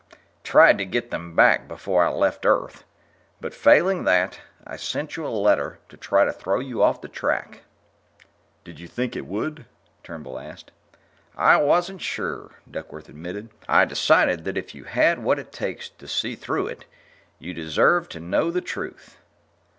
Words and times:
ah... 0.01 0.15
tried 0.43 0.79
to 0.79 0.83
get 0.83 1.11
them 1.11 1.35
back 1.35 1.67
before 1.67 2.03
I 2.03 2.09
left 2.09 2.43
Earth, 2.43 2.85
but, 3.39 3.53
failing 3.53 4.03
that, 4.05 4.39
I 4.65 4.75
sent 4.75 5.15
you 5.15 5.27
a 5.27 5.27
letter 5.27 5.77
to 5.89 5.95
try 5.95 6.25
to 6.25 6.33
throw 6.33 6.59
you 6.59 6.81
off 6.81 7.01
the 7.01 7.07
track." 7.07 7.61
"Did 8.63 8.79
you 8.79 8.87
think 8.87 9.15
it 9.15 9.27
would?" 9.27 9.67
Turnbull 10.01 10.39
asked. 10.39 10.71
"I 11.37 11.57
wasn't 11.57 12.01
sure," 12.01 12.49
Duckworth 12.71 13.09
admitted. 13.09 13.51
"I 13.69 13.85
decided 13.85 14.43
that 14.45 14.57
if 14.57 14.73
you 14.73 14.85
had 14.85 15.19
what 15.19 15.37
it 15.37 15.51
takes 15.51 15.89
to 15.89 16.07
see 16.07 16.33
through 16.35 16.65
it, 16.69 16.85
you'd 17.37 17.53
deserve 17.57 18.09
to 18.09 18.19
know 18.19 18.49
the 18.49 18.59
truth." 18.59 19.19